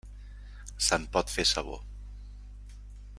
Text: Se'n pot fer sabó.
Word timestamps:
Se'n 0.85 1.05
pot 1.17 1.33
fer 1.35 1.47
sabó. 1.51 1.77